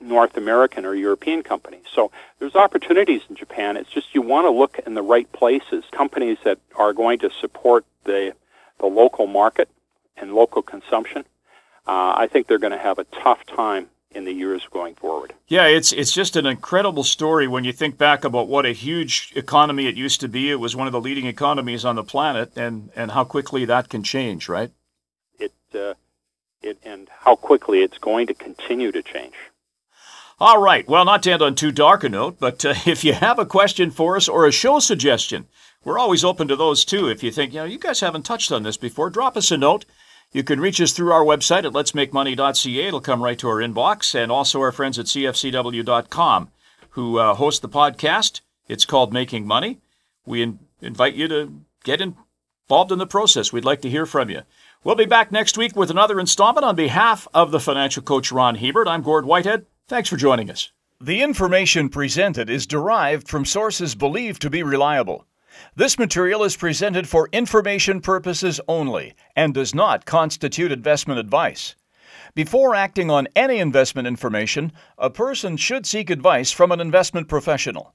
North 0.00 0.36
American 0.36 0.84
or 0.84 0.94
European 0.94 1.42
companies. 1.42 1.84
So 1.92 2.10
there's 2.38 2.54
opportunities 2.54 3.22
in 3.28 3.36
Japan. 3.36 3.76
It's 3.76 3.90
just 3.90 4.14
you 4.14 4.22
want 4.22 4.44
to 4.46 4.50
look 4.50 4.78
in 4.86 4.94
the 4.94 5.02
right 5.02 5.30
places, 5.32 5.84
companies 5.92 6.38
that 6.44 6.58
are 6.76 6.92
going 6.92 7.18
to 7.20 7.30
support 7.30 7.84
the 8.04 8.34
the 8.78 8.86
local 8.86 9.26
market 9.26 9.68
and 10.16 10.34
local 10.34 10.62
consumption. 10.62 11.24
Uh, 11.86 12.14
I 12.16 12.28
think 12.30 12.46
they're 12.46 12.58
going 12.58 12.72
to 12.72 12.78
have 12.78 12.98
a 12.98 13.04
tough 13.04 13.46
time 13.46 13.88
in 14.14 14.24
the 14.24 14.32
years 14.32 14.62
going 14.70 14.94
forward. 14.94 15.34
Yeah, 15.48 15.66
it's 15.66 15.92
it's 15.92 16.12
just 16.12 16.36
an 16.36 16.46
incredible 16.46 17.04
story 17.04 17.46
when 17.48 17.64
you 17.64 17.72
think 17.72 17.98
back 17.98 18.24
about 18.24 18.48
what 18.48 18.64
a 18.64 18.72
huge 18.72 19.32
economy 19.34 19.86
it 19.86 19.96
used 19.96 20.20
to 20.20 20.28
be. 20.28 20.50
It 20.50 20.60
was 20.60 20.76
one 20.76 20.86
of 20.86 20.92
the 20.92 21.00
leading 21.00 21.26
economies 21.26 21.84
on 21.84 21.96
the 21.96 22.04
planet, 22.04 22.52
and 22.56 22.90
and 22.94 23.10
how 23.10 23.24
quickly 23.24 23.64
that 23.64 23.88
can 23.88 24.02
change, 24.02 24.48
right? 24.48 24.70
It 25.38 25.52
uh, 25.74 25.94
it 26.62 26.78
and 26.84 27.08
how 27.20 27.36
quickly 27.36 27.82
it's 27.82 27.98
going 27.98 28.26
to 28.28 28.34
continue 28.34 28.92
to 28.92 29.02
change. 29.02 29.34
All 30.40 30.60
right. 30.60 30.86
Well, 30.88 31.04
not 31.04 31.22
to 31.24 31.32
end 31.32 31.42
on 31.42 31.54
too 31.54 31.70
dark 31.70 32.02
a 32.02 32.08
note, 32.08 32.38
but 32.40 32.64
uh, 32.64 32.74
if 32.86 33.04
you 33.04 33.12
have 33.14 33.38
a 33.38 33.46
question 33.46 33.90
for 33.90 34.16
us 34.16 34.28
or 34.28 34.46
a 34.46 34.52
show 34.52 34.78
suggestion, 34.78 35.46
we're 35.84 35.98
always 35.98 36.24
open 36.24 36.48
to 36.48 36.56
those 36.56 36.84
too. 36.84 37.08
If 37.08 37.22
you 37.22 37.30
think, 37.30 37.52
you 37.52 37.60
know, 37.60 37.66
you 37.66 37.78
guys 37.78 38.00
haven't 38.00 38.24
touched 38.24 38.50
on 38.50 38.62
this 38.62 38.76
before, 38.76 39.10
drop 39.10 39.36
us 39.36 39.50
a 39.50 39.56
note. 39.56 39.84
You 40.34 40.42
can 40.42 40.58
reach 40.58 40.80
us 40.80 40.92
through 40.92 41.12
our 41.12 41.24
website 41.24 41.64
at 41.64 41.72
letsmakemoney.ca. 41.72 42.88
It'll 42.88 43.00
come 43.00 43.22
right 43.22 43.38
to 43.38 43.48
our 43.48 43.58
inbox, 43.58 44.16
and 44.16 44.32
also 44.32 44.60
our 44.60 44.72
friends 44.72 44.98
at 44.98 45.06
cfcw.com 45.06 46.48
who 46.90 47.18
uh, 47.18 47.34
host 47.34 47.62
the 47.62 47.68
podcast. 47.68 48.40
It's 48.66 48.84
called 48.84 49.12
Making 49.12 49.46
Money. 49.46 49.78
We 50.26 50.42
in- 50.42 50.58
invite 50.80 51.14
you 51.14 51.28
to 51.28 51.52
get 51.84 52.00
involved 52.00 52.90
in 52.90 52.98
the 52.98 53.06
process. 53.06 53.52
We'd 53.52 53.64
like 53.64 53.80
to 53.82 53.90
hear 53.90 54.06
from 54.06 54.28
you. 54.28 54.42
We'll 54.82 54.96
be 54.96 55.04
back 55.04 55.30
next 55.30 55.56
week 55.56 55.76
with 55.76 55.88
another 55.88 56.18
installment 56.18 56.64
on 56.64 56.74
behalf 56.74 57.28
of 57.32 57.52
the 57.52 57.60
financial 57.60 58.02
coach 58.02 58.32
Ron 58.32 58.56
Hebert. 58.56 58.88
I'm 58.88 59.02
Gord 59.02 59.26
Whitehead. 59.26 59.66
Thanks 59.86 60.08
for 60.08 60.16
joining 60.16 60.50
us. 60.50 60.72
The 61.00 61.22
information 61.22 61.88
presented 61.88 62.50
is 62.50 62.66
derived 62.66 63.28
from 63.28 63.44
sources 63.44 63.94
believed 63.94 64.42
to 64.42 64.50
be 64.50 64.64
reliable. 64.64 65.26
This 65.76 65.98
material 65.98 66.44
is 66.44 66.56
presented 66.56 67.08
for 67.08 67.28
information 67.32 68.00
purposes 68.00 68.60
only 68.68 69.14
and 69.34 69.54
does 69.54 69.74
not 69.74 70.06
constitute 70.06 70.72
investment 70.72 71.20
advice. 71.20 71.74
Before 72.34 72.74
acting 72.74 73.10
on 73.10 73.28
any 73.36 73.58
investment 73.58 74.08
information, 74.08 74.72
a 74.98 75.10
person 75.10 75.56
should 75.56 75.86
seek 75.86 76.10
advice 76.10 76.50
from 76.50 76.72
an 76.72 76.80
investment 76.80 77.28
professional. 77.28 77.94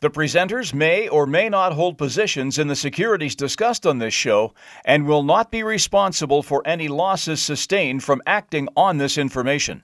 The 0.00 0.10
presenters 0.10 0.74
may 0.74 1.08
or 1.08 1.26
may 1.26 1.48
not 1.48 1.72
hold 1.72 1.98
positions 1.98 2.58
in 2.58 2.68
the 2.68 2.76
securities 2.76 3.34
discussed 3.34 3.86
on 3.86 3.98
this 3.98 4.14
show 4.14 4.54
and 4.84 5.06
will 5.06 5.22
not 5.22 5.50
be 5.50 5.62
responsible 5.62 6.42
for 6.42 6.62
any 6.66 6.88
losses 6.88 7.42
sustained 7.42 8.04
from 8.04 8.22
acting 8.26 8.68
on 8.76 8.98
this 8.98 9.16
information. 9.16 9.82